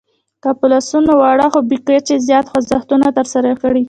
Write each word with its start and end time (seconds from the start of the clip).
که 0.43 0.49
په 0.59 0.65
لاسونو 0.71 1.11
واړه 1.15 1.47
خو 1.51 1.59
بې 1.69 1.77
کچې 1.87 2.15
زیات 2.27 2.45
خوځښتونه 2.51 3.07
ترسره 3.17 3.49
کړئ 3.61 3.79